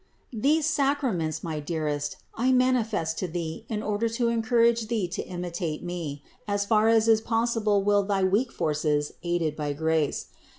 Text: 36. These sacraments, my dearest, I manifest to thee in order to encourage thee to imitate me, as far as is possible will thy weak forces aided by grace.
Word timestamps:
36. 0.31 0.41
These 0.43 0.65
sacraments, 0.65 1.43
my 1.43 1.59
dearest, 1.59 2.17
I 2.33 2.51
manifest 2.51 3.19
to 3.19 3.27
thee 3.27 3.67
in 3.69 3.83
order 3.83 4.09
to 4.09 4.29
encourage 4.29 4.87
thee 4.87 5.07
to 5.07 5.21
imitate 5.27 5.83
me, 5.83 6.23
as 6.47 6.65
far 6.65 6.87
as 6.87 7.07
is 7.07 7.21
possible 7.21 7.83
will 7.83 8.01
thy 8.01 8.23
weak 8.23 8.51
forces 8.51 9.11
aided 9.21 9.55
by 9.55 9.73
grace. 9.73 10.29